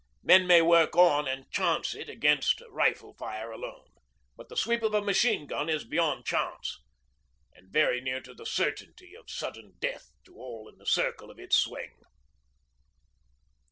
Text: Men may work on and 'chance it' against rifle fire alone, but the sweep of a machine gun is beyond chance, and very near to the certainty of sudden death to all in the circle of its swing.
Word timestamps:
Men 0.23 0.47
may 0.47 0.63
work 0.63 0.95
on 0.95 1.27
and 1.27 1.47
'chance 1.51 1.93
it' 1.93 2.09
against 2.09 2.63
rifle 2.71 3.13
fire 3.13 3.51
alone, 3.51 3.85
but 4.35 4.49
the 4.49 4.57
sweep 4.57 4.81
of 4.81 4.95
a 4.95 4.99
machine 5.03 5.45
gun 5.45 5.69
is 5.69 5.83
beyond 5.83 6.25
chance, 6.25 6.81
and 7.53 7.69
very 7.71 8.01
near 8.01 8.19
to 8.21 8.33
the 8.33 8.47
certainty 8.47 9.13
of 9.15 9.29
sudden 9.29 9.75
death 9.77 10.09
to 10.25 10.33
all 10.37 10.67
in 10.67 10.79
the 10.79 10.87
circle 10.87 11.29
of 11.29 11.37
its 11.37 11.55
swing. 11.55 11.99